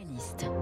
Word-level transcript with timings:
Pianiste. 0.00 0.59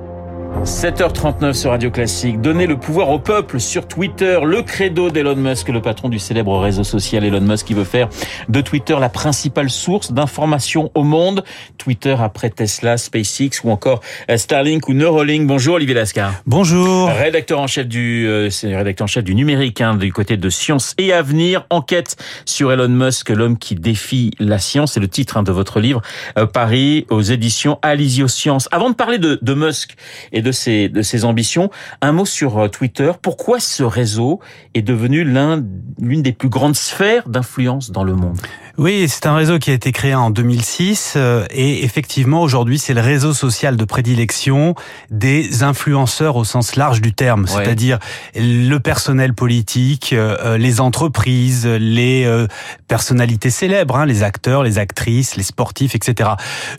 7h39 0.65 1.53
sur 1.53 1.71
Radio 1.71 1.91
Classique. 1.91 2.41
Donner 2.41 2.67
le 2.67 2.77
pouvoir 2.77 3.11
au 3.11 3.19
peuple 3.19 3.61
sur 3.61 3.87
Twitter, 3.87 4.39
le 4.45 4.63
credo 4.63 5.09
d'Elon 5.09 5.37
Musk, 5.37 5.69
le 5.69 5.81
patron 5.81 6.09
du 6.09 6.19
célèbre 6.19 6.59
réseau 6.59 6.85
social 6.85 7.25
Elon 7.25 7.41
Musk, 7.41 7.67
qui 7.67 7.75
veut 7.75 7.85
faire 7.85 8.09
de 8.49 8.61
Twitter 8.61 8.97
la 8.99 9.09
principale 9.09 9.71
source 9.71 10.13
d'information 10.13 10.91
au 10.95 11.05
monde. 11.05 11.45
Twitter 11.79 12.17
après 12.19 12.51
Tesla, 12.51 12.97
SpaceX 12.97 13.63
ou 13.65 13.71
encore 13.71 14.01
euh, 14.31 14.37
Starlink 14.37 14.89
ou 14.89 14.95
Neuralink. 14.95 15.47
Bonjour 15.47 15.77
Olivier 15.77 15.95
Lascar. 15.95 16.33
Bonjour. 16.47 17.09
Rédacteur 17.09 17.61
en 17.61 17.67
chef 17.67 17.87
du, 17.87 18.27
euh, 18.27 18.51
rédacteur 18.65 19.05
en 19.05 19.09
chef 19.09 19.25
du 19.25 19.35
numérique, 19.35 19.81
hein, 19.81 19.95
du 19.95 20.13
côté 20.13 20.37
de 20.37 20.51
Science 20.51 20.95
et 20.99 21.13
Avenir. 21.13 21.67
Enquête 21.71 22.17
sur 22.45 22.73
Elon 22.73 22.89
Musk, 22.89 23.31
l'homme 23.31 23.59
qui 23.59 23.75
défie 23.75 24.33
la 24.39 24.59
science. 24.59 24.95
C'est 24.95 25.01
le 25.01 25.09
titre 25.09 25.37
hein, 25.37 25.45
de 25.45 25.53
votre 25.53 25.81
livre, 25.81 26.03
euh, 26.37 26.47
Paris, 26.47 27.07
aux 27.11 27.23
éditions 27.23 27.79
Alizio 27.83 28.29
Science. 28.29 28.69
Avant 28.73 28.91
de 28.91 28.95
parler 28.95 29.19
de, 29.19 29.39
de 29.41 29.55
Musk 29.55 29.95
et 30.33 30.43
de 30.43 30.48
de 30.49 31.03
ses 31.03 31.25
ambitions. 31.25 31.71
Un 32.01 32.13
mot 32.13 32.25
sur 32.25 32.59
euh, 32.59 32.69
Twitter. 32.69 33.13
Pourquoi 33.21 33.61
ce 33.61 33.83
réseau 33.83 34.41
est 34.75 34.83
devenu 34.83 35.25
l'un, 35.25 35.65
l'une 36.01 36.23
des 36.23 36.33
plus 36.33 36.49
grandes 36.49 36.77
sphères 36.77 37.29
d'influence 37.29 37.91
dans 37.91 38.05
le 38.05 38.15
monde? 38.15 38.39
Oui, 38.79 39.09
c'est 39.09 39.27
un 39.27 39.35
réseau 39.35 39.59
qui 39.59 39.71
a 39.71 39.75
été 39.75 39.93
créé 39.93 40.15
en 40.15 40.31
2006 40.31 41.15
euh, 41.17 41.45
et 41.51 41.85
effectivement 41.85 42.43
aujourd'hui 42.43 42.79
c'est 42.79 42.95
le 42.95 43.01
réseau 43.01 43.35
social 43.35 43.77
de 43.77 43.85
prédilection 43.85 44.75
des 45.11 45.65
influenceurs 45.65 46.37
au 46.37 46.45
sens 46.45 46.77
large 46.77 47.01
du 47.01 47.13
terme, 47.13 47.49
c'est-à-dire 47.49 47.99
le 48.37 48.79
personnel 48.79 49.35
politique, 49.35 50.13
euh, 50.13 50.59
les 50.59 50.81
entreprises, 50.81 51.67
les 51.67 52.47
personnalités 52.87 53.51
célèbres, 53.51 53.97
hein, 53.97 54.07
les 54.07 54.23
acteurs, 54.23 54.63
les 54.63 54.79
actrices, 54.79 55.37
les 55.37 55.43
sportifs, 55.43 55.95
etc. 55.95 56.31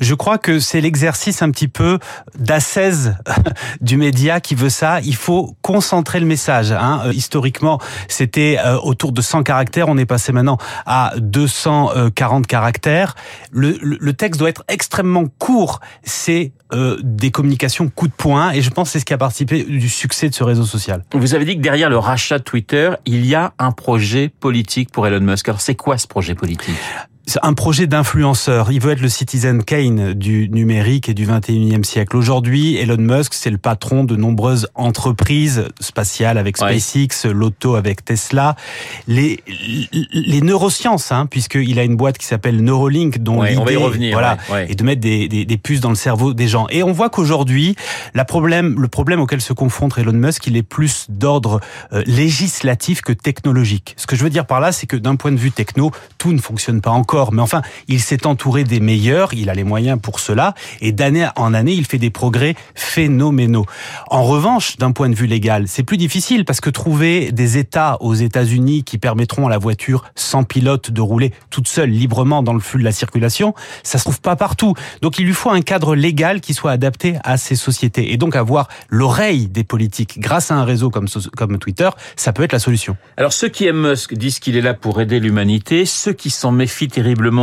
Je 0.01 0.15
crois 0.15 0.37
que 0.37 0.59
c'est 0.59 0.81
l'exercice 0.81 1.41
un 1.41 1.51
petit 1.51 1.67
peu 1.67 1.99
d'assaise 2.37 3.15
du 3.81 3.97
média 3.97 4.39
qui 4.39 4.55
veut 4.55 4.69
ça. 4.69 4.99
Il 5.01 5.15
faut 5.15 5.55
concentrer 5.61 6.19
le 6.19 6.25
message. 6.25 6.71
Hein. 6.71 7.01
Euh, 7.05 7.13
historiquement, 7.13 7.79
c'était 8.07 8.57
euh, 8.65 8.77
autour 8.79 9.11
de 9.11 9.21
100 9.21 9.43
caractères. 9.43 9.87
On 9.87 9.97
est 9.97 10.05
passé 10.05 10.31
maintenant 10.31 10.57
à 10.85 11.13
240 11.93 12.47
caractères. 12.47 13.15
Le, 13.51 14.11
texte 14.11 14.39
doit 14.39 14.49
être 14.49 14.63
extrêmement 14.67 15.25
court. 15.37 15.79
C'est 16.03 16.51
euh, 16.73 16.97
des 17.03 17.31
communications 17.31 17.89
coup 17.89 18.07
de 18.07 18.13
poing 18.13 18.51
et 18.51 18.61
je 18.61 18.69
pense 18.69 18.89
que 18.89 18.93
c'est 18.93 18.99
ce 18.99 19.05
qui 19.05 19.13
a 19.13 19.17
participé 19.17 19.63
du 19.63 19.89
succès 19.89 20.29
de 20.29 20.35
ce 20.35 20.43
réseau 20.43 20.65
social. 20.65 21.03
Vous 21.13 21.33
avez 21.35 21.45
dit 21.45 21.55
que 21.55 21.61
derrière 21.61 21.89
le 21.89 21.97
rachat 21.97 22.39
de 22.39 22.43
Twitter, 22.43 22.91
il 23.05 23.25
y 23.25 23.35
a 23.35 23.53
un 23.59 23.71
projet 23.71 24.29
politique 24.39 24.91
pour 24.91 25.07
Elon 25.07 25.21
Musk. 25.21 25.47
Alors 25.49 25.61
c'est 25.61 25.75
quoi 25.75 25.97
ce 25.97 26.07
projet 26.07 26.35
politique? 26.35 26.75
Un 27.43 27.53
projet 27.53 27.87
d'influenceur. 27.87 28.71
Il 28.71 28.81
veut 28.81 28.91
être 28.91 29.01
le 29.01 29.09
Citizen 29.09 29.63
Kane 29.63 30.13
du 30.13 30.49
numérique 30.49 31.09
et 31.09 31.13
du 31.13 31.27
21e 31.27 31.83
siècle. 31.83 32.15
Aujourd'hui, 32.17 32.77
Elon 32.77 32.97
Musk, 32.97 33.33
c'est 33.33 33.49
le 33.49 33.57
patron 33.57 34.03
de 34.03 34.15
nombreuses 34.15 34.67
entreprises 34.75 35.65
spatiales 35.79 36.37
avec 36.37 36.57
SpaceX, 36.57 37.27
l'auto 37.31 37.75
avec 37.75 38.03
Tesla, 38.05 38.55
les, 39.07 39.43
les 40.13 40.41
neurosciences, 40.41 41.11
hein, 41.11 41.25
puisqu'il 41.25 41.77
a 41.79 41.83
une 41.83 41.95
boîte 41.95 42.17
qui 42.17 42.25
s'appelle 42.25 42.63
Neuralink, 42.63 43.19
dont 43.19 43.41
l'idée, 43.41 43.57
on 43.57 43.65
va 43.65 43.71
y 43.73 43.75
revenir, 43.75 44.13
voilà, 44.13 44.37
et 44.67 44.75
de 44.75 44.83
mettre 44.83 45.01
des, 45.01 45.27
des, 45.27 45.45
des, 45.45 45.57
puces 45.57 45.81
dans 45.81 45.89
le 45.89 45.95
cerveau 45.95 46.33
des 46.33 46.47
gens. 46.47 46.67
Et 46.69 46.83
on 46.83 46.91
voit 46.91 47.09
qu'aujourd'hui, 47.09 47.75
la 48.13 48.25
problème, 48.25 48.79
le 48.79 48.87
problème 48.87 49.19
auquel 49.19 49.41
se 49.41 49.53
confronte 49.53 49.97
Elon 49.97 50.13
Musk, 50.13 50.47
il 50.47 50.57
est 50.57 50.63
plus 50.63 51.07
d'ordre 51.09 51.59
euh, 51.93 52.01
législatif 52.05 53.01
que 53.01 53.13
technologique. 53.13 53.93
Ce 53.97 54.07
que 54.07 54.15
je 54.15 54.23
veux 54.23 54.29
dire 54.29 54.45
par 54.45 54.59
là, 54.59 54.71
c'est 54.71 54.87
que 54.87 54.95
d'un 54.95 55.15
point 55.15 55.31
de 55.31 55.37
vue 55.37 55.51
techno, 55.51 55.91
tout 56.17 56.31
ne 56.31 56.39
fonctionne 56.39 56.81
pas 56.81 56.91
encore 56.91 57.18
mais 57.31 57.41
enfin, 57.41 57.61
il 57.87 57.99
s'est 57.99 58.25
entouré 58.25 58.63
des 58.63 58.79
meilleurs, 58.79 59.33
il 59.33 59.49
a 59.49 59.53
les 59.53 59.63
moyens 59.63 59.99
pour 60.01 60.19
cela, 60.19 60.53
et 60.81 60.91
d'année 60.91 61.27
en 61.35 61.53
année, 61.53 61.73
il 61.73 61.85
fait 61.85 61.97
des 61.97 62.09
progrès 62.09 62.55
phénoménaux. 62.75 63.65
En 64.09 64.23
revanche, 64.23 64.77
d'un 64.77 64.91
point 64.91 65.09
de 65.09 65.15
vue 65.15 65.27
légal, 65.27 65.65
c'est 65.67 65.83
plus 65.83 65.97
difficile 65.97 66.45
parce 66.45 66.61
que 66.61 66.69
trouver 66.69 67.31
des 67.31 67.57
États 67.57 67.97
aux 68.01 68.13
États-Unis 68.13 68.83
qui 68.83 68.97
permettront 68.97 69.47
à 69.47 69.49
la 69.49 69.57
voiture 69.57 70.05
sans 70.15 70.43
pilote 70.43 70.91
de 70.91 71.01
rouler 71.01 71.33
toute 71.49 71.67
seule 71.67 71.89
librement 71.89 72.43
dans 72.43 72.53
le 72.53 72.59
flux 72.59 72.79
de 72.79 72.85
la 72.85 72.91
circulation, 72.91 73.53
ça 73.83 73.97
se 73.97 74.03
trouve 74.03 74.21
pas 74.21 74.35
partout. 74.35 74.73
Donc 75.01 75.19
il 75.19 75.25
lui 75.25 75.33
faut 75.33 75.49
un 75.49 75.61
cadre 75.61 75.95
légal 75.95 76.41
qui 76.41 76.53
soit 76.53 76.71
adapté 76.71 77.17
à 77.23 77.37
ces 77.37 77.55
sociétés 77.55 78.13
et 78.13 78.17
donc 78.17 78.35
avoir 78.35 78.67
l'oreille 78.89 79.47
des 79.47 79.63
politiques 79.63 80.19
grâce 80.19 80.51
à 80.51 80.55
un 80.55 80.63
réseau 80.63 80.89
comme 80.89 81.07
comme 81.35 81.57
Twitter, 81.57 81.89
ça 82.15 82.33
peut 82.33 82.43
être 82.43 82.53
la 82.53 82.59
solution. 82.59 82.97
Alors 83.17 83.33
ceux 83.33 83.49
qui 83.49 83.65
aiment 83.65 83.89
Musk 83.89 84.13
disent 84.13 84.39
qu'il 84.39 84.57
est 84.57 84.61
là 84.61 84.73
pour 84.73 85.01
aider 85.01 85.19
l'humanité, 85.19 85.85
ceux 85.85 86.13
qui 86.13 86.29
s'en 86.29 86.51
méfient 86.51 86.87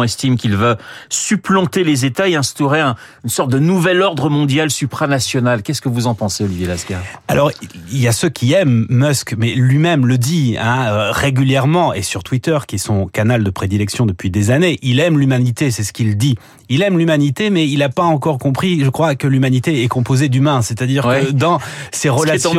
estime 0.04 0.36
qu'il 0.36 0.56
va 0.56 0.76
supplanter 1.08 1.84
les 1.84 2.04
États 2.04 2.28
et 2.28 2.36
instaurer 2.36 2.80
une 2.80 3.30
sorte 3.30 3.50
de 3.50 3.58
nouvel 3.58 4.02
ordre 4.02 4.28
mondial 4.28 4.70
supranational. 4.70 5.62
Qu'est-ce 5.62 5.80
que 5.80 5.88
vous 5.88 6.06
en 6.06 6.14
pensez, 6.14 6.44
Olivier 6.44 6.66
Lascar? 6.66 7.00
Alors, 7.28 7.50
il 7.90 8.00
y 8.00 8.08
a 8.08 8.12
ceux 8.12 8.28
qui 8.28 8.52
aiment 8.52 8.86
Musk, 8.88 9.34
mais 9.36 9.54
lui-même 9.54 10.06
le 10.06 10.18
dit 10.18 10.56
hein, 10.58 10.86
euh, 10.88 11.12
régulièrement 11.12 11.92
et 11.92 12.02
sur 12.02 12.22
Twitter, 12.22 12.58
qui 12.66 12.76
est 12.76 12.78
son 12.78 13.06
canal 13.06 13.44
de 13.44 13.50
prédilection 13.50 14.06
depuis 14.06 14.30
des 14.30 14.50
années. 14.50 14.78
Il 14.82 15.00
aime 15.00 15.18
l'humanité, 15.18 15.70
c'est 15.70 15.84
ce 15.84 15.92
qu'il 15.92 16.16
dit. 16.16 16.36
Il 16.68 16.82
aime 16.82 16.98
l'humanité, 16.98 17.50
mais 17.50 17.68
il 17.68 17.78
n'a 17.78 17.88
pas 17.88 18.02
encore 18.02 18.38
compris, 18.38 18.84
je 18.84 18.90
crois, 18.90 19.14
que 19.14 19.26
l'humanité 19.26 19.82
est 19.82 19.88
composée 19.88 20.28
d'humains. 20.28 20.62
C'est-à-dire 20.62 21.04
que 21.26 21.30
dans 21.32 21.58
ses 21.92 22.08
relations, 22.08 22.50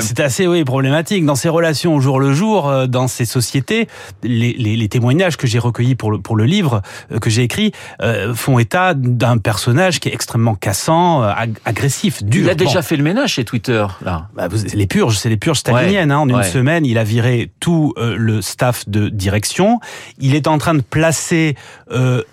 c'est 0.00 0.20
assez 0.20 0.46
oui 0.46 0.64
problématique. 0.64 1.24
Dans 1.24 1.34
ses 1.34 1.48
relations 1.48 1.94
au 1.94 2.00
jour 2.00 2.18
le 2.20 2.32
jour, 2.32 2.68
euh, 2.68 2.86
dans 2.86 3.08
ses 3.08 3.24
sociétés, 3.24 3.88
les, 4.22 4.52
les, 4.54 4.76
les 4.76 4.88
témoignages 4.88 5.36
que 5.36 5.46
j'ai 5.46 5.58
recueillis 5.58 5.94
pour 5.94 6.10
le 6.10 6.18
pour 6.18 6.36
le 6.36 6.44
livre 6.44 6.82
euh, 7.12 7.18
que 7.18 7.30
j'ai 7.30 7.42
écrit 7.42 7.72
euh, 8.02 8.34
font 8.34 8.58
état 8.58 8.94
d'un 8.94 9.38
personnage 9.38 10.00
qui 10.00 10.08
est 10.08 10.14
extrêmement 10.14 10.54
cassant, 10.54 11.22
euh, 11.22 11.32
agressif, 11.64 12.22
dur. 12.24 12.44
Il 12.46 12.50
a 12.50 12.54
déjà 12.54 12.82
fait 12.82 12.96
le 12.96 13.02
ménage 13.04 13.34
chez 13.34 13.44
Twitter, 13.44 13.86
là. 14.04 14.28
Bah, 14.34 14.48
les 14.74 14.86
purges, 14.86 15.18
c'est 15.18 15.28
les 15.28 15.36
purges 15.36 15.58
staliniennes. 15.58 16.10
hein. 16.10 16.18
En 16.18 16.28
une 16.28 16.42
semaine, 16.42 16.84
il 16.86 16.98
a 16.98 17.04
viré 17.04 17.50
tout 17.60 17.94
le 17.96 18.42
staff 18.42 18.88
de 18.88 19.08
direction. 19.08 19.80
Il 20.18 20.34
est 20.34 20.46
en 20.46 20.58
train 20.58 20.74
de 20.74 20.82
placer 20.82 21.56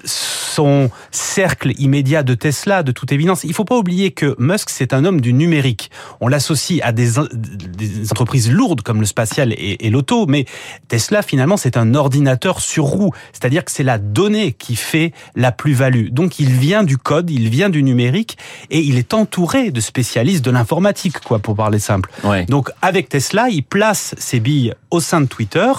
son 0.05 0.89
cercle 1.11 1.73
immédiat 1.77 2.23
de 2.23 2.33
Tesla, 2.33 2.83
de 2.83 2.91
toute 2.91 3.11
évidence. 3.11 3.43
Il 3.43 3.53
faut 3.53 3.65
pas 3.65 3.77
oublier 3.77 4.11
que 4.11 4.35
Musk, 4.39 4.69
c'est 4.69 4.93
un 4.93 5.05
homme 5.05 5.21
du 5.21 5.33
numérique. 5.33 5.91
On 6.19 6.27
l'associe 6.27 6.79
à 6.83 6.91
des, 6.91 7.11
des, 7.33 8.11
entreprises 8.11 8.51
lourdes 8.51 8.81
comme 8.81 8.99
le 8.99 9.05
spatial 9.05 9.53
et, 9.53 9.85
et 9.85 9.89
l'auto, 9.89 10.25
mais 10.27 10.45
Tesla, 10.87 11.21
finalement, 11.21 11.57
c'est 11.57 11.77
un 11.77 11.95
ordinateur 11.95 12.59
sur 12.59 12.85
roue. 12.85 13.11
C'est-à-dire 13.33 13.65
que 13.65 13.71
c'est 13.71 13.83
la 13.83 13.97
donnée 13.97 14.53
qui 14.53 14.75
fait 14.75 15.13
la 15.35 15.51
plus-value. 15.51 16.09
Donc 16.09 16.39
il 16.39 16.51
vient 16.51 16.83
du 16.83 16.97
code, 16.97 17.29
il 17.29 17.49
vient 17.49 17.69
du 17.69 17.83
numérique 17.83 18.37
et 18.69 18.79
il 18.79 18.97
est 18.97 19.13
entouré 19.13 19.71
de 19.71 19.79
spécialistes 19.79 20.43
de 20.43 20.51
l'informatique, 20.51 21.19
quoi, 21.19 21.39
pour 21.39 21.55
parler 21.55 21.79
simple. 21.79 22.09
Donc 22.47 22.69
avec 22.81 23.09
Tesla, 23.09 23.49
il 23.49 23.63
place 23.63 24.15
ses 24.17 24.39
billes 24.39 24.73
au 24.89 24.99
sein 24.99 25.21
de 25.21 25.25
Twitter 25.25 25.71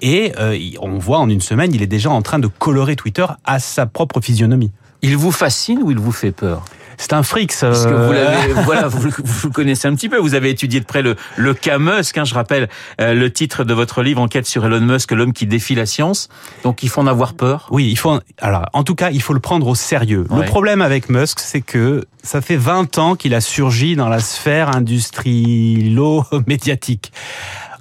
et 0.00 0.32
euh, 0.38 0.58
on 0.80 0.98
voit 0.98 1.18
en 1.18 1.28
une 1.28 1.40
semaine, 1.40 1.74
il 1.74 1.82
est 1.82 1.86
déjà 1.86 2.10
en 2.10 2.22
train 2.22 2.38
de 2.38 2.46
colorer 2.46 2.96
Twitter 2.96 3.26
à 3.44 3.58
sa 3.58 3.86
propre 3.86 4.20
physionomie. 4.20 4.72
Il 5.02 5.16
vous 5.16 5.32
fascine 5.32 5.82
ou 5.82 5.90
il 5.90 5.98
vous 5.98 6.12
fait 6.12 6.32
peur 6.32 6.62
c'est 7.00 7.14
un 7.14 7.22
fric. 7.22 7.54
Parce 7.58 7.86
que 7.86 7.92
vous 7.92 8.12
l'avez, 8.12 8.52
voilà, 8.64 8.88
vous, 8.88 9.08
vous, 9.24 9.50
connaissez 9.50 9.88
un 9.88 9.94
petit 9.94 10.10
peu. 10.10 10.18
Vous 10.18 10.34
avez 10.34 10.50
étudié 10.50 10.80
de 10.80 10.84
près 10.84 11.00
le, 11.02 11.16
le 11.36 11.54
cas 11.54 11.78
Musk. 11.78 12.18
Hein, 12.18 12.24
je 12.24 12.34
rappelle 12.34 12.68
euh, 13.00 13.14
le 13.14 13.32
titre 13.32 13.64
de 13.64 13.72
votre 13.72 14.02
livre, 14.02 14.20
Enquête 14.20 14.44
sur 14.46 14.66
Elon 14.66 14.82
Musk, 14.82 15.12
l'homme 15.12 15.32
qui 15.32 15.46
défie 15.46 15.74
la 15.74 15.86
science. 15.86 16.28
Donc, 16.62 16.82
il 16.82 16.90
faut 16.90 17.00
en 17.00 17.06
avoir 17.06 17.32
peur. 17.34 17.68
Oui, 17.70 17.88
il 17.90 17.96
faut. 17.96 18.20
Alors, 18.38 18.66
en 18.74 18.84
tout 18.84 18.94
cas, 18.94 19.08
il 19.10 19.22
faut 19.22 19.32
le 19.32 19.40
prendre 19.40 19.66
au 19.66 19.74
sérieux. 19.74 20.26
Le 20.30 20.44
problème 20.44 20.82
avec 20.82 21.08
Musk, 21.08 21.40
c'est 21.40 21.62
que 21.62 22.04
ça 22.22 22.42
fait 22.42 22.56
20 22.56 22.98
ans 22.98 23.16
qu'il 23.16 23.34
a 23.34 23.40
surgi 23.40 23.96
dans 23.96 24.10
la 24.10 24.20
sphère 24.20 24.76
industrielo-médiatique. 24.76 27.12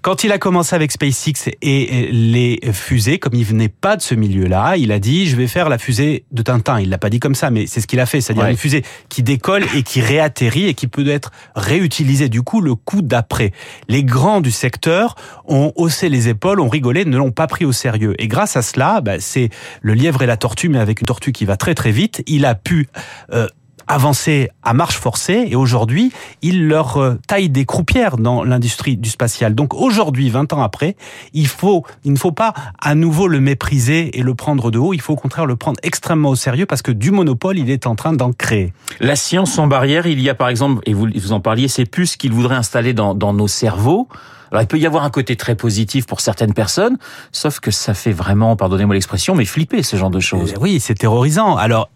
Quand 0.02 0.24
il 0.24 0.32
a 0.32 0.38
commencé 0.38 0.76
avec 0.76 0.92
SpaceX 0.92 1.52
et 1.62 2.10
les 2.12 2.60
fusées, 2.72 3.20
comme 3.20 3.34
il 3.34 3.44
venait 3.44 3.70
pas 3.70 3.98
de 3.98 4.02
ce 4.02 4.16
milieu-là, 4.16 4.78
il 4.78 4.92
a 4.92 5.00
dit 5.00 5.28
je 5.28 5.36
vais 5.36 5.48
faire 5.48 5.70
la 5.70 5.78
fusée 5.78 6.26
de 6.32 6.42
Tintin. 6.42 6.80
Il 6.80 6.90
l'a 6.90 6.98
pas 6.98 7.10
dit 7.10 7.20
comme 7.20 7.36
ça, 7.36 7.52
mais 7.52 7.68
c'est 7.68 7.82
ce 7.82 7.88
qu'il 7.88 8.00
a 8.00 8.06
fait, 8.06 8.22
c'est-à-dire 8.22 8.46
une 8.46 8.58
fusée 8.58 8.84
qui 9.10 9.24
décolle 9.24 9.66
et 9.76 9.84
qui 9.84 10.02
réatterrit 10.02 10.68
et 10.68 10.74
qui 10.74 10.88
peut 10.88 11.08
être 11.08 11.32
réutilisée 11.56 12.30
du 12.30 12.42
coup 12.42 12.62
le 12.62 12.76
coup 12.76 13.02
d'après. 13.02 13.52
Les 13.88 14.04
grands 14.04 14.42
du 14.42 14.52
secteur 14.52 15.16
ont 15.46 15.74
haussé 15.76 16.10
les 16.10 16.30
épaules, 16.30 16.60
ont 16.60 16.70
rigolé, 16.70 17.06
ne 17.06 17.18
l'ont 17.18 17.32
pas 17.32 17.48
pris 17.48 17.66
au 17.66 17.72
sérieux. 17.72 18.16
Et 18.20 18.28
grâce 18.28 18.56
à 18.56 18.62
cela, 18.62 19.02
bah, 19.02 19.20
c'est 19.20 19.50
le 19.82 19.94
lièvre 19.94 20.22
et 20.22 20.26
la 20.26 20.38
tortue, 20.38 20.70
mais 20.70 20.80
avec 20.80 21.02
une 21.02 21.08
tortue 21.08 21.32
qui 21.32 21.46
va 21.46 21.58
très 21.58 21.76
très 21.76 21.92
vite. 21.92 22.24
Il 22.28 22.46
a 22.46 22.56
pu 22.56 22.88
euh, 23.34 23.48
avancer 23.90 24.50
à 24.64 24.74
marche 24.74 24.98
forcée 24.98 25.48
et 25.50 25.56
aujourd'hui, 25.56 26.14
il 26.42 26.68
leur 26.68 26.98
euh, 26.98 27.16
taille 27.28 27.50
des 27.50 27.66
croupières 27.66 28.18
dans 28.18 28.44
l'industrie 28.44 28.96
du 28.96 29.10
spatial. 29.10 29.56
Donc 29.56 29.74
aujourd'hui, 29.74 30.30
20 30.30 30.54
ans 30.54 30.62
après, 30.62 30.96
il 31.34 31.48
faut, 31.48 31.84
il 32.06 32.14
ne 32.14 32.18
faut 32.18 32.32
pas 32.32 32.54
à 32.80 32.96
nouveau 32.96 33.28
le 33.28 33.42
mépriser 33.42 34.18
et 34.18 34.22
le 34.22 34.36
prendre 34.36 34.70
de 34.70 34.78
haut. 34.78 34.94
Il 34.94 35.02
faut 35.02 35.14
au 35.14 35.18
contraire 35.18 35.48
le 35.48 35.56
prendre 35.56 35.80
extrêmement 35.84 36.30
au 36.30 36.36
sérieux 36.36 36.68
parce 36.68 36.84
que 36.84 36.92
du 36.92 37.12
monopole, 37.12 37.58
il 37.58 37.72
est 37.72 37.88
en 37.88 37.96
train 37.96 38.14
d'en 38.14 38.32
créer. 38.32 38.74
La 39.00 39.16
science 39.16 39.54
sans 39.54 39.68
barrière, 39.68 40.06
il 40.06 40.22
y 40.22 40.30
a 40.30 40.36
par 40.36 40.50
exemple, 40.50 40.82
et 40.86 40.94
vous, 40.94 41.08
vous 41.14 41.32
en 41.34 41.40
parliez, 41.40 41.68
ces 41.68 41.86
puces 41.86 42.16
qu'il 42.16 42.32
voudrait 42.32 42.56
installer 42.56 42.94
dans, 42.94 43.16
dans 43.16 43.34
nos 43.34 43.48
cerveaux. 43.48 44.08
Alors 44.52 44.64
il 44.64 44.68
peut 44.68 44.80
y 44.80 44.86
avoir 44.86 45.04
un 45.04 45.10
côté 45.10 45.36
très 45.36 45.56
positif 45.56 46.06
pour 46.06 46.22
certaines 46.22 46.54
personnes, 46.54 46.98
sauf 47.32 47.60
que 47.60 47.72
ça 47.72 47.94
fait 47.94 48.12
vraiment, 48.12 48.56
pardonnez-moi 48.56 48.96
l'expression, 48.96 49.36
mais 49.36 49.46
flipper 49.46 49.84
ce 49.84 49.96
genre 49.96 50.10
de 50.10 50.20
choses. 50.20 50.54
Euh, 50.54 50.62
oui, 50.62 50.80
c'est 50.80 50.96
terrorisant. 50.96 51.56
Alors 51.56 51.90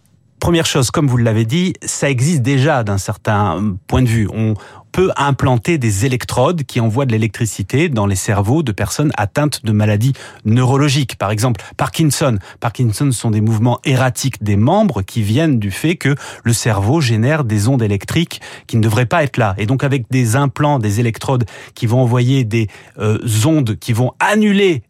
première 0.44 0.66
chose, 0.66 0.90
comme 0.90 1.08
vous 1.08 1.16
l'avez 1.16 1.46
dit, 1.46 1.72
ça 1.82 2.10
existe 2.10 2.42
déjà 2.42 2.84
d'un 2.84 2.98
certain 2.98 3.76
point 3.86 4.02
de 4.02 4.08
vue. 4.08 4.28
On 4.30 4.52
peut 4.92 5.10
implanter 5.16 5.78
des 5.78 6.04
électrodes 6.04 6.64
qui 6.64 6.80
envoient 6.80 7.06
de 7.06 7.12
l'électricité 7.12 7.88
dans 7.88 8.04
les 8.04 8.14
cerveaux 8.14 8.62
de 8.62 8.70
personnes 8.70 9.10
atteintes 9.16 9.64
de 9.64 9.72
maladies 9.72 10.12
neurologiques. 10.44 11.16
Par 11.16 11.30
exemple, 11.30 11.64
Parkinson. 11.78 12.36
Parkinson 12.60 13.10
sont 13.10 13.30
des 13.30 13.40
mouvements 13.40 13.80
erratiques 13.86 14.44
des 14.44 14.56
membres 14.56 15.00
qui 15.00 15.22
viennent 15.22 15.58
du 15.58 15.70
fait 15.70 15.96
que 15.96 16.14
le 16.44 16.52
cerveau 16.52 17.00
génère 17.00 17.44
des 17.44 17.68
ondes 17.68 17.82
électriques 17.82 18.42
qui 18.66 18.76
ne 18.76 18.82
devraient 18.82 19.06
pas 19.06 19.24
être 19.24 19.38
là. 19.38 19.54
Et 19.56 19.64
donc 19.64 19.82
avec 19.82 20.10
des 20.10 20.36
implants, 20.36 20.78
des 20.78 21.00
électrodes 21.00 21.46
qui 21.74 21.86
vont 21.86 22.02
envoyer 22.02 22.44
des 22.44 22.68
euh, 22.98 23.18
ondes 23.46 23.78
qui 23.78 23.94
vont 23.94 24.12
annuler 24.20 24.82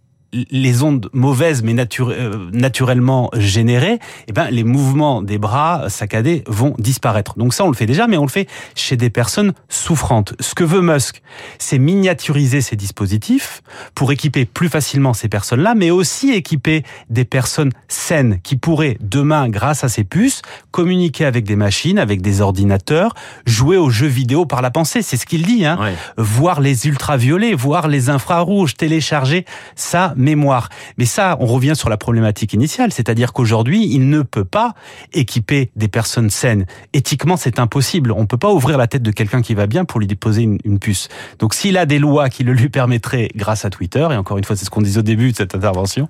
les 0.51 0.83
ondes 0.83 1.09
mauvaises 1.13 1.63
mais 1.63 1.75
euh, 2.01 2.51
naturellement 2.53 3.31
générées, 3.37 3.99
eh 4.29 4.33
ben 4.33 4.49
les 4.51 4.65
mouvements 4.65 5.23
des 5.23 5.39
bras 5.39 5.89
saccadés 5.89 6.45
vont 6.47 6.75
disparaître. 6.79 7.39
Donc 7.39 7.55
ça 7.55 7.65
on 7.65 7.69
le 7.69 7.75
fait 7.75 7.87
déjà, 7.87 8.07
mais 8.07 8.17
on 8.17 8.25
le 8.25 8.31
fait 8.31 8.49
chez 8.75 8.97
des 8.97 9.11
personnes 9.11 9.53
souffrantes. 9.69 10.35
Ce 10.41 10.55
que 10.55 10.65
veut 10.65 10.81
Musk, 10.81 11.23
c'est 11.59 11.79
miniaturiser 11.79 12.61
ces 12.61 12.77
dispositifs 12.77 13.63
pour 13.95 14.13
équiper 14.13 14.45
plus 14.45 14.69
facilement 14.69 15.15
ces 15.15 15.29
personnes-là, 15.29 15.75
mais 15.75 15.91
aussi 15.91 16.33
équiper 16.33 16.83
des 17.11 17.25
personnes 17.25 17.73
saines 17.89 18.41
qui 18.43 18.57
pourraient 18.57 18.99
demain, 19.01 19.49
grâce 19.49 19.85
à 19.85 19.89
ces 19.89 20.05
puces, 20.05 20.43
communiquer 20.71 21.25
avec 21.25 21.45
des 21.45 21.57
machines, 21.57 21.99
avec 21.99 22.23
des 22.23 22.41
ordinateurs, 22.41 23.15
jouer 23.47 23.77
aux 23.77 23.91
jeux 23.91 24.07
vidéo 24.07 24.47
par 24.47 24.63
la 24.63 24.71
pensée. 24.71 25.03
C'est 25.03 25.17
ce 25.17 25.27
qu'il 25.27 25.45
dit. 25.45 25.65
Hein. 25.65 25.79
Voir 26.17 26.61
les 26.61 26.87
ultraviolets, 26.87 27.55
voir 27.55 27.89
les 27.89 28.11
infrarouges, 28.11 28.75
télécharger 28.75 29.45
ça 29.77 30.15
mémoire. 30.25 30.69
Mais 30.99 31.05
ça, 31.05 31.37
on 31.41 31.47
revient 31.47 31.75
sur 31.76 31.88
la 31.88 31.97
problématique 31.97 32.53
initiale, 32.53 32.93
c'est-à-dire 32.93 33.32
qu'aujourd'hui, 33.32 33.87
il 33.88 34.09
ne 34.09 34.23
peut 34.23 34.44
pas 34.44 34.75
équiper 35.12 35.71
des 35.76 35.88
personnes 35.88 36.31
saines. 36.31 36.67
Éthiquement, 36.93 37.37
c'est 37.37 37.59
impossible. 37.59 38.12
On 38.12 38.23
ne 38.23 38.26
peut 38.26 38.38
pas 38.38 38.53
ouvrir 38.53 38.79
la 38.79 38.87
tête 38.87 39.03
de 39.03 39.11
quelqu'un 39.11 39.43
qui 39.43 39.55
va 39.55 39.67
bien 39.67 39.85
pour 39.85 40.00
lui 40.00 40.06
déposer 40.06 40.43
une, 40.43 40.79
puce. 40.79 41.09
Donc 41.38 41.55
s'il 41.55 41.79
a 41.79 41.87
des 41.87 42.00
lois 42.00 42.29
qui 42.29 42.43
le 42.43 42.53
lui 42.53 42.69
permettraient 42.69 43.31
grâce 43.37 43.65
à 43.65 43.71
Twitter, 43.71 44.06
et 44.11 44.17
encore 44.17 44.38
une 44.38 44.44
fois, 44.44 44.56
c'est 44.56 44.65
ce 44.65 44.71
qu'on 44.71 44.82
disait 44.82 44.99
au 44.99 45.03
début 45.03 45.31
de 45.31 45.37
cette 45.37 45.55
intervention, 45.55 46.09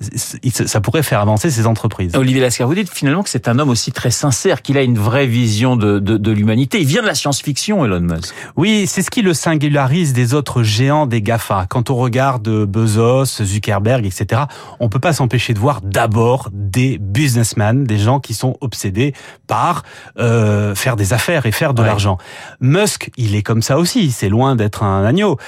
ça 0.00 0.80
pourrait 0.80 1.02
faire 1.02 1.20
avancer 1.20 1.50
ces 1.50 1.66
entreprises. 1.66 2.16
Olivier 2.16 2.40
Lascar, 2.40 2.66
vous 2.66 2.74
dites 2.74 2.90
finalement 2.90 3.22
que 3.22 3.28
c'est 3.28 3.48
un 3.48 3.58
homme 3.58 3.68
aussi 3.68 3.92
très 3.92 4.10
sincère, 4.10 4.62
qu'il 4.62 4.78
a 4.78 4.82
une 4.82 4.98
vraie 4.98 5.26
vision 5.26 5.76
de, 5.76 5.98
de, 5.98 6.16
de 6.16 6.30
l'humanité. 6.30 6.80
Il 6.80 6.86
vient 6.86 7.02
de 7.02 7.06
la 7.06 7.14
science-fiction, 7.14 7.84
Elon 7.84 8.00
Musk. 8.00 8.34
Oui, 8.56 8.86
c'est 8.86 9.02
ce 9.02 9.10
qui 9.10 9.22
le 9.22 9.34
singularise 9.34 10.12
des 10.12 10.34
autres 10.34 10.62
géants 10.62 11.06
des 11.06 11.20
GAFA. 11.22 11.66
Quand 11.68 11.90
on 11.90 11.96
regarde 11.96 12.48
Bezos, 12.64 13.42
Zuckerberg, 13.56 14.06
etc., 14.06 14.42
on 14.80 14.88
peut 14.88 15.00
pas 15.00 15.12
s'empêcher 15.12 15.54
de 15.54 15.58
voir 15.58 15.80
d'abord 15.82 16.50
des 16.52 16.98
businessmen, 16.98 17.84
des 17.84 17.98
gens 17.98 18.20
qui 18.20 18.34
sont 18.34 18.56
obsédés 18.60 19.14
par 19.46 19.82
euh, 20.18 20.74
faire 20.74 20.96
des 20.96 21.12
affaires 21.12 21.46
et 21.46 21.52
faire 21.52 21.74
de 21.74 21.82
l'argent. 21.82 22.18
Musk, 22.60 23.10
il 23.16 23.34
est 23.34 23.42
comme 23.42 23.62
ça 23.62 23.78
aussi, 23.78 24.10
c'est 24.10 24.28
loin 24.28 24.56
d'être 24.56 24.82
un 24.82 25.04
agneau. 25.04 25.38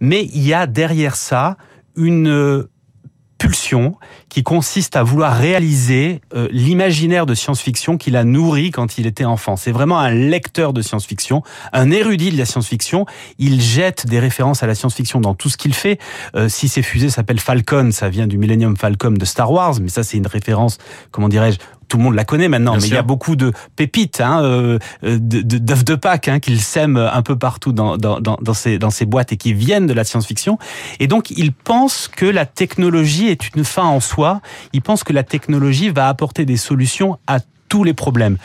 Mais 0.00 0.24
il 0.32 0.46
y 0.46 0.54
a 0.54 0.66
derrière 0.66 1.16
ça 1.16 1.56
une 1.96 2.66
pulsion 3.38 3.96
qui 4.28 4.42
consiste 4.42 4.96
à 4.96 5.02
vouloir 5.02 5.36
réaliser 5.36 6.20
euh, 6.34 6.48
l'imaginaire 6.50 7.26
de 7.26 7.34
science-fiction 7.34 7.98
qu'il 7.98 8.16
a 8.16 8.24
nourri 8.24 8.70
quand 8.70 8.98
il 8.98 9.06
était 9.06 9.24
enfant. 9.24 9.56
C'est 9.56 9.72
vraiment 9.72 9.98
un 9.98 10.10
lecteur 10.10 10.72
de 10.72 10.82
science-fiction, 10.82 11.42
un 11.72 11.90
érudit 11.90 12.30
de 12.30 12.38
la 12.38 12.46
science-fiction. 12.46 13.06
Il 13.38 13.60
jette 13.60 14.06
des 14.06 14.18
références 14.18 14.62
à 14.62 14.66
la 14.66 14.74
science-fiction 14.74 15.20
dans 15.20 15.34
tout 15.34 15.48
ce 15.48 15.56
qu'il 15.56 15.74
fait. 15.74 15.98
Euh, 16.36 16.48
si 16.48 16.68
ses 16.68 16.82
fusées 16.82 17.10
s'appellent 17.10 17.40
Falcon, 17.40 17.90
ça 17.92 18.08
vient 18.08 18.26
du 18.26 18.38
Millennium 18.38 18.76
Falcon 18.76 19.12
de 19.12 19.24
Star 19.24 19.50
Wars, 19.50 19.74
mais 19.80 19.88
ça 19.88 20.02
c'est 20.02 20.16
une 20.16 20.26
référence, 20.26 20.78
comment 21.10 21.28
dirais-je, 21.28 21.58
tout 21.88 21.96
le 21.96 22.02
monde 22.02 22.14
la 22.14 22.24
connaît 22.24 22.48
maintenant, 22.48 22.76
mais 22.76 22.86
il 22.86 22.94
y 22.94 22.96
a 22.96 23.02
beaucoup 23.02 23.36
de 23.36 23.52
pépites, 23.76 24.20
hein, 24.20 24.42
euh, 24.42 24.78
d'œufs 25.02 25.84
de, 25.84 25.94
Pâques 25.94 26.28
hein, 26.28 26.40
qu'il 26.40 26.60
sème 26.60 26.96
un 26.96 27.22
peu 27.22 27.36
partout 27.36 27.72
dans, 27.72 27.96
dans, 27.96 28.20
dans, 28.20 28.54
ces, 28.54 28.78
dans 28.78 28.90
ces 28.90 29.06
boîtes 29.06 29.32
et 29.32 29.36
qui 29.36 29.54
viennent 29.54 29.86
de 29.86 29.92
la 29.92 30.04
science-fiction. 30.04 30.58
Et 31.00 31.06
donc, 31.06 31.30
il 31.30 31.52
pense 31.52 32.08
que 32.08 32.26
la 32.26 32.46
technologie 32.46 33.28
est 33.28 33.54
une 33.54 33.64
fin 33.64 33.84
en 33.84 34.00
soi. 34.00 34.40
Il 34.72 34.82
pense 34.82 35.04
que 35.04 35.12
la 35.12 35.22
technologie 35.22 35.90
va 35.90 36.08
apporter 36.08 36.44
des 36.44 36.56
solutions 36.56 37.18
à 37.26 37.38
tous 37.68 37.84
les 37.84 37.94
problèmes. 37.94 38.36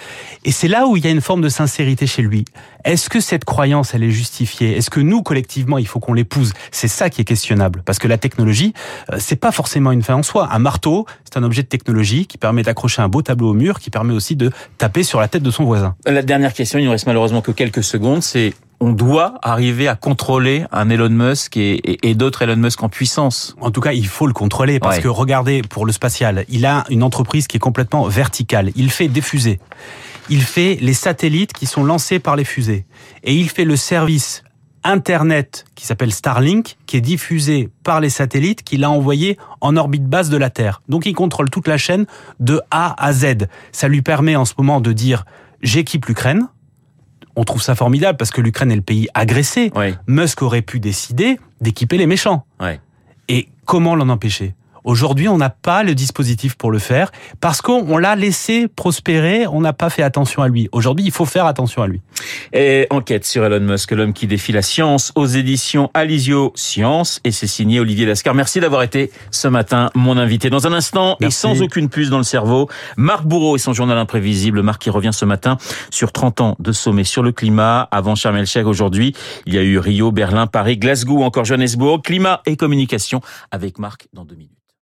Et 0.46 0.52
c'est 0.52 0.68
là 0.68 0.88
où 0.88 0.98
il 0.98 1.04
y 1.04 1.08
a 1.08 1.12
une 1.12 1.22
forme 1.22 1.42
de 1.42 1.50
sincérité 1.50 2.08
chez 2.08 2.22
lui. 2.22 2.46
Est-ce 2.86 3.10
que 3.10 3.20
cette 3.20 3.46
croyance, 3.46 3.94
elle 3.94 4.04
est 4.04 4.12
justifiée? 4.12 4.78
Est-ce 4.78 4.90
que 4.90 5.00
nous, 5.00 5.22
collectivement, 5.22 5.78
il 5.78 5.88
faut 5.88 6.00
qu'on 6.00 6.14
l'épouse? 6.14 6.54
C'est 6.72 6.88
ça 6.88 7.10
qui 7.10 7.22
est 7.22 7.26
questionnable. 7.26 7.82
Parce 7.86 8.00
que 8.00 8.08
la 8.08 8.18
technologie, 8.18 8.74
euh, 9.12 9.18
c'est 9.20 9.36
pas 9.36 9.52
forcément 9.52 9.92
une 9.92 10.02
fin 10.02 10.16
en 10.16 10.24
soi. 10.24 10.50
Un 10.52 10.60
marteau, 10.60 11.06
c'est 11.26 11.38
un 11.38 11.44
objet 11.44 11.64
de 11.64 11.68
technologie 11.68 12.26
qui 12.26 12.38
permet 12.38 12.64
d'accrocher 12.64 13.02
un 13.02 13.10
beau 13.10 13.22
tableau 13.22 13.50
au 13.50 13.54
mur, 13.54 13.80
qui 13.80 13.90
permet 13.90 14.14
aussi 14.14 14.36
de 14.36 14.52
taper 14.78 15.04
sur 15.04 15.20
la 15.20 15.28
tête 15.28 15.44
de 15.44 15.52
son 15.52 15.66
voisin. 15.66 15.96
La 16.06 16.22
dernière 16.22 16.54
question, 16.54 16.80
il 16.80 16.86
nous 16.86 16.92
reste 16.92 17.06
malheureusement 17.06 17.42
que 17.42 17.52
quelques 17.52 17.84
secondes, 17.84 18.24
c'est 18.24 18.54
on 18.80 18.92
doit 18.92 19.36
arriver 19.42 19.88
à 19.88 19.96
contrôler 19.96 20.66
un 20.72 20.90
Elon 20.90 21.10
Musk 21.10 21.58
et, 21.58 22.16
d'autres 22.16 22.42
Elon 22.42 22.56
Musk 22.56 22.82
en 22.84 22.90
puissance. 22.90 23.56
En 23.60 23.72
tout 23.72 23.82
cas, 23.82 23.94
il 23.94 24.08
faut 24.08 24.28
le 24.28 24.34
contrôler 24.34 24.80
parce 24.80 25.00
que 25.00 25.08
regardez, 25.08 25.62
pour 25.62 25.86
le 25.86 25.92
spatial, 25.92 26.46
il 26.50 26.66
a 26.66 26.86
une 26.90 27.04
entreprise 27.04 27.48
qui 27.48 27.58
est 27.58 27.60
complètement 27.60 28.08
verticale. 28.08 28.72
Il 28.76 28.90
fait 28.90 29.08
des 29.08 29.22
fusées. 29.22 29.60
Il 30.30 30.42
fait 30.42 30.78
les 30.80 30.94
satellites 30.94 31.54
qui 31.54 31.66
sont 31.66 31.84
lancés 31.84 32.20
par 32.20 32.36
les 32.36 32.46
fusées. 32.46 32.86
Et 33.24 33.34
il 33.34 33.50
fait 33.50 33.66
le 33.66 33.76
service 33.76 34.44
Internet 34.84 35.66
qui 35.76 35.86
s'appelle 35.86 36.14
Starlink, 36.14 36.78
qui 36.86 36.98
est 36.98 37.02
diffusé 37.02 37.70
par 37.84 38.00
les 38.00 38.10
satellites 38.10 38.64
qu'il 38.64 38.84
a 38.84 38.90
envoyés 38.90 39.38
en 39.60 39.76
orbite 39.76 40.06
basse 40.06 40.30
de 40.30 40.38
la 40.38 40.50
Terre. 40.50 40.82
Donc 40.88 41.06
il 41.06 41.14
contrôle 41.14 41.50
toute 41.50 41.68
la 41.68 41.78
chaîne 41.78 42.06
de 42.40 42.62
A 42.72 42.96
à 43.04 43.12
Z. 43.12 43.48
Ça 43.72 43.88
lui 43.88 44.02
permet 44.02 44.36
en 44.36 44.46
ce 44.46 44.54
moment 44.58 44.80
de 44.80 44.94
dire 44.94 45.26
j'équipe 45.62 46.06
l'Ukraine, 46.06 46.48
on 47.36 47.44
trouve 47.44 47.62
ça 47.62 47.76
formidable 47.76 48.18
parce 48.18 48.32
que 48.32 48.42
l'Ukraine 48.42 48.72
est 48.72 48.76
le 48.76 48.82
pays 48.82 49.08
agressé. 49.14 49.72
Musk 50.08 50.42
aurait 50.42 50.62
pu 50.62 50.80
décider 50.80 51.40
d'équiper 51.62 51.98
les 51.98 52.08
méchants. 52.08 52.46
Et 53.28 53.48
comment 53.66 53.96
l'en 53.96 54.10
empêcher? 54.10 54.56
Aujourd'hui, 54.86 55.28
on 55.28 55.38
n'a 55.38 55.50
pas 55.50 55.84
le 55.84 55.94
dispositif 55.94 56.56
pour 56.56 56.72
le 56.72 56.80
faire 56.80 57.12
parce 57.42 57.62
qu'on 57.62 57.98
l'a 57.98 58.16
laissé 58.16 58.68
prospérer, 58.68 59.46
on 59.46 59.62
n'a 59.62 59.74
pas 59.74 59.90
fait 59.90 60.04
attention 60.04 60.42
à 60.42 60.48
lui. 60.48 60.70
Aujourd'hui, 60.72 61.06
il 61.06 61.12
faut 61.12 61.26
faire 61.26 61.46
attention 61.46 61.84
à 61.84 61.88
lui. 61.88 62.02
Et 62.54 62.88
enquête 62.90 63.26
sur 63.26 63.44
Elon 63.46 63.60
Musk, 63.60 63.92
l'homme 63.92 64.14
qui 64.14 64.28
défie 64.28 64.52
la 64.52 64.62
science 64.62 65.12
aux 65.16 65.26
éditions 65.26 65.90
Alizio 65.94 66.52
Science 66.56 67.20
et 67.24 67.32
c'est 67.32 67.48
signé 67.48 67.80
Olivier 67.80 68.06
Lascar. 68.06 68.34
Merci 68.34 68.60
d'avoir 68.60 68.84
été 68.84 69.12
ce 69.32 69.48
matin 69.48 69.90
mon 69.96 70.18
invité. 70.18 70.50
Dans 70.50 70.68
un 70.68 70.74
instant 70.74 71.18
et 71.22 71.30
sans 71.30 71.62
aucune 71.62 71.90
puce 71.90 72.10
dans 72.10 72.18
le 72.18 72.24
cerveau, 72.24 72.70
Marc 72.98 73.26
Bourreau 73.26 73.56
et 73.56 73.60
son 73.60 73.74
journal 73.74 73.98
imprévisible. 73.98 74.62
Marc 74.62 74.82
qui 74.82 74.90
revient 74.90 75.12
ce 75.14 75.26
matin 75.26 75.58
sur 75.90 76.12
30 76.12 76.42
ans 76.42 76.56
de 76.60 76.72
sommet 76.72 77.04
sur 77.04 77.24
le 77.24 77.32
climat 77.32 77.88
avant 77.92 78.16
Sharm 78.16 78.38
el-Sheikh 78.38 78.66
aujourd'hui. 78.66 79.16
Il 79.46 79.54
y 79.54 79.58
a 79.58 79.62
eu 79.62 79.78
Rio, 79.78 80.12
Berlin, 80.12 80.48
Paris, 80.48 80.78
Glasgow, 80.78 81.24
encore 81.24 81.46
Johannesburg. 81.46 82.02
Climat 82.04 82.42
et 82.46 82.56
communication 82.56 83.22
avec 83.52 83.80
Marc 83.80 84.08
dans 84.14 84.26
deux 84.26 84.36
minutes. 84.36 84.69